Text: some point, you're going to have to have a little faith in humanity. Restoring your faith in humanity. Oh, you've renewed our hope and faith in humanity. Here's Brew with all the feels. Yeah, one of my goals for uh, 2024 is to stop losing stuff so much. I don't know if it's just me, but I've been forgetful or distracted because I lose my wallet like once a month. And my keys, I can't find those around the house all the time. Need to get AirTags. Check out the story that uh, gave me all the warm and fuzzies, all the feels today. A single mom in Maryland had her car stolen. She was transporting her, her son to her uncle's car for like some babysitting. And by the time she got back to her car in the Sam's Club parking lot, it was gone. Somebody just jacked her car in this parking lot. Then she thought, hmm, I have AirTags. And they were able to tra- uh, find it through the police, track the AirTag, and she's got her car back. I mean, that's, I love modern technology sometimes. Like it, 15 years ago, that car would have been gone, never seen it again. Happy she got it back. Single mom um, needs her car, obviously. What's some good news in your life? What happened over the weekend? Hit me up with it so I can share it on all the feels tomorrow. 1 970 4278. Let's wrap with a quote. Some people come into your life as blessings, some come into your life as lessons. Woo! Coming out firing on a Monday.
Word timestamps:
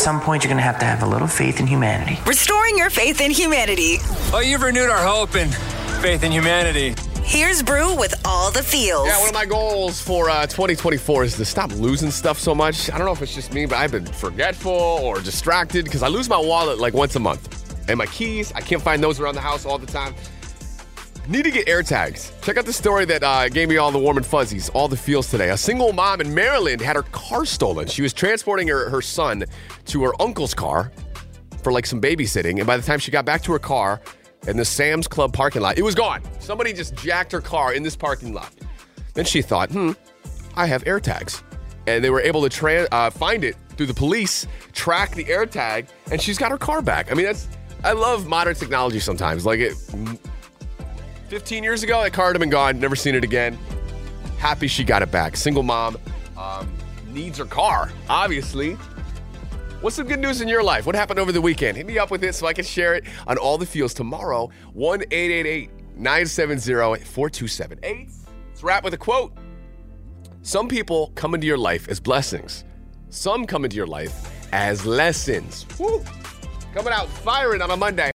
some 0.00 0.20
point, 0.20 0.42
you're 0.42 0.48
going 0.48 0.56
to 0.56 0.62
have 0.62 0.78
to 0.78 0.86
have 0.86 1.02
a 1.02 1.06
little 1.06 1.28
faith 1.28 1.60
in 1.60 1.66
humanity. 1.66 2.18
Restoring 2.26 2.78
your 2.78 2.88
faith 2.88 3.20
in 3.20 3.30
humanity. 3.30 3.98
Oh, 4.32 4.40
you've 4.40 4.62
renewed 4.62 4.88
our 4.88 5.06
hope 5.06 5.34
and 5.34 5.54
faith 6.02 6.24
in 6.24 6.32
humanity. 6.32 6.94
Here's 7.22 7.62
Brew 7.62 7.94
with 7.94 8.18
all 8.24 8.50
the 8.50 8.62
feels. 8.62 9.06
Yeah, 9.06 9.20
one 9.20 9.28
of 9.28 9.34
my 9.34 9.44
goals 9.44 10.00
for 10.00 10.30
uh, 10.30 10.46
2024 10.46 11.24
is 11.24 11.36
to 11.36 11.44
stop 11.44 11.70
losing 11.72 12.10
stuff 12.10 12.38
so 12.38 12.54
much. 12.54 12.90
I 12.90 12.96
don't 12.96 13.06
know 13.06 13.12
if 13.12 13.20
it's 13.20 13.34
just 13.34 13.52
me, 13.52 13.66
but 13.66 13.76
I've 13.76 13.92
been 13.92 14.06
forgetful 14.06 14.72
or 14.72 15.20
distracted 15.20 15.84
because 15.84 16.02
I 16.02 16.08
lose 16.08 16.30
my 16.30 16.38
wallet 16.38 16.78
like 16.78 16.94
once 16.94 17.14
a 17.16 17.20
month. 17.20 17.88
And 17.88 17.98
my 17.98 18.06
keys, 18.06 18.52
I 18.54 18.62
can't 18.62 18.82
find 18.82 19.02
those 19.02 19.20
around 19.20 19.34
the 19.34 19.42
house 19.42 19.66
all 19.66 19.78
the 19.78 19.86
time. 19.86 20.14
Need 21.30 21.44
to 21.44 21.52
get 21.52 21.68
AirTags. 21.68 22.32
Check 22.42 22.56
out 22.56 22.66
the 22.66 22.72
story 22.72 23.04
that 23.04 23.22
uh, 23.22 23.48
gave 23.48 23.68
me 23.68 23.76
all 23.76 23.92
the 23.92 24.00
warm 24.00 24.16
and 24.16 24.26
fuzzies, 24.26 24.68
all 24.70 24.88
the 24.88 24.96
feels 24.96 25.30
today. 25.30 25.50
A 25.50 25.56
single 25.56 25.92
mom 25.92 26.20
in 26.20 26.34
Maryland 26.34 26.80
had 26.80 26.96
her 26.96 27.04
car 27.04 27.44
stolen. 27.44 27.86
She 27.86 28.02
was 28.02 28.12
transporting 28.12 28.66
her, 28.66 28.90
her 28.90 29.00
son 29.00 29.44
to 29.86 30.02
her 30.02 30.20
uncle's 30.20 30.54
car 30.54 30.90
for 31.62 31.70
like 31.70 31.86
some 31.86 32.00
babysitting. 32.00 32.58
And 32.58 32.66
by 32.66 32.76
the 32.76 32.82
time 32.82 32.98
she 32.98 33.12
got 33.12 33.24
back 33.24 33.42
to 33.42 33.52
her 33.52 33.60
car 33.60 34.00
in 34.48 34.56
the 34.56 34.64
Sam's 34.64 35.06
Club 35.06 35.32
parking 35.32 35.62
lot, 35.62 35.78
it 35.78 35.82
was 35.82 35.94
gone. 35.94 36.20
Somebody 36.40 36.72
just 36.72 36.96
jacked 36.96 37.30
her 37.30 37.40
car 37.40 37.74
in 37.74 37.84
this 37.84 37.94
parking 37.94 38.34
lot. 38.34 38.52
Then 39.14 39.24
she 39.24 39.40
thought, 39.40 39.70
hmm, 39.70 39.92
I 40.56 40.66
have 40.66 40.82
AirTags. 40.82 41.44
And 41.86 42.02
they 42.02 42.10
were 42.10 42.22
able 42.22 42.42
to 42.42 42.48
tra- 42.48 42.88
uh, 42.90 43.08
find 43.08 43.44
it 43.44 43.54
through 43.76 43.86
the 43.86 43.94
police, 43.94 44.48
track 44.72 45.14
the 45.14 45.26
AirTag, 45.26 45.86
and 46.10 46.20
she's 46.20 46.38
got 46.38 46.50
her 46.50 46.58
car 46.58 46.82
back. 46.82 47.12
I 47.12 47.14
mean, 47.14 47.26
that's, 47.26 47.46
I 47.84 47.92
love 47.92 48.26
modern 48.26 48.56
technology 48.56 48.98
sometimes. 48.98 49.46
Like 49.46 49.60
it, 49.60 49.74
15 51.30 51.62
years 51.62 51.84
ago, 51.84 52.02
that 52.02 52.12
car 52.12 52.26
would 52.26 52.34
have 52.34 52.40
been 52.40 52.50
gone, 52.50 52.80
never 52.80 52.96
seen 52.96 53.14
it 53.14 53.22
again. 53.22 53.56
Happy 54.38 54.66
she 54.66 54.82
got 54.82 55.00
it 55.00 55.12
back. 55.12 55.36
Single 55.36 55.62
mom 55.62 55.96
um, 56.36 56.68
needs 57.06 57.38
her 57.38 57.44
car, 57.44 57.92
obviously. 58.08 58.72
What's 59.80 59.94
some 59.94 60.08
good 60.08 60.18
news 60.18 60.40
in 60.40 60.48
your 60.48 60.64
life? 60.64 60.86
What 60.86 60.96
happened 60.96 61.20
over 61.20 61.30
the 61.30 61.40
weekend? 61.40 61.76
Hit 61.76 61.86
me 61.86 62.00
up 62.00 62.10
with 62.10 62.24
it 62.24 62.34
so 62.34 62.48
I 62.48 62.52
can 62.52 62.64
share 62.64 62.96
it 62.96 63.04
on 63.28 63.38
all 63.38 63.58
the 63.58 63.64
feels 63.64 63.94
tomorrow. 63.94 64.50
1 64.72 65.04
970 65.08 67.04
4278. 67.04 68.08
Let's 68.48 68.62
wrap 68.64 68.82
with 68.82 68.94
a 68.94 68.98
quote. 68.98 69.32
Some 70.42 70.66
people 70.66 71.12
come 71.14 71.36
into 71.36 71.46
your 71.46 71.58
life 71.58 71.88
as 71.88 72.00
blessings, 72.00 72.64
some 73.08 73.46
come 73.46 73.64
into 73.64 73.76
your 73.76 73.86
life 73.86 74.52
as 74.52 74.84
lessons. 74.84 75.64
Woo! 75.78 76.02
Coming 76.74 76.92
out 76.92 77.08
firing 77.08 77.62
on 77.62 77.70
a 77.70 77.76
Monday. 77.76 78.08